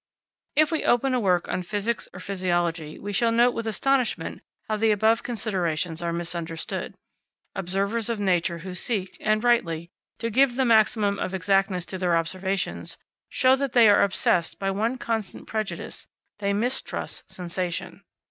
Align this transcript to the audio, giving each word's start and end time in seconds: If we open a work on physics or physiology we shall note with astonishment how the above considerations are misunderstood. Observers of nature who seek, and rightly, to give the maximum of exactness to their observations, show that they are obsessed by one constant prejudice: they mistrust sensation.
If 0.55 0.71
we 0.71 0.83
open 0.83 1.13
a 1.13 1.19
work 1.19 1.47
on 1.47 1.61
physics 1.61 2.09
or 2.11 2.19
physiology 2.19 2.97
we 2.97 3.13
shall 3.13 3.31
note 3.31 3.53
with 3.53 3.67
astonishment 3.67 4.41
how 4.67 4.77
the 4.77 4.89
above 4.89 5.21
considerations 5.21 6.01
are 6.01 6.11
misunderstood. 6.11 6.95
Observers 7.53 8.09
of 8.09 8.19
nature 8.19 8.57
who 8.65 8.73
seek, 8.73 9.15
and 9.19 9.43
rightly, 9.43 9.91
to 10.17 10.31
give 10.31 10.55
the 10.55 10.65
maximum 10.65 11.19
of 11.19 11.35
exactness 11.35 11.85
to 11.85 11.99
their 11.99 12.17
observations, 12.17 12.97
show 13.29 13.55
that 13.57 13.73
they 13.73 13.87
are 13.89 14.01
obsessed 14.01 14.57
by 14.57 14.71
one 14.71 14.97
constant 14.97 15.45
prejudice: 15.45 16.07
they 16.39 16.51
mistrust 16.51 17.31
sensation. 17.31 18.01